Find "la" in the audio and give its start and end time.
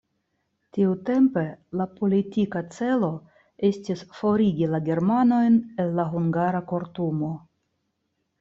1.81-1.85, 4.75-4.83, 6.01-6.11